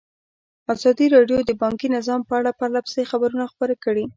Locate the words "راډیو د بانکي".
1.15-1.87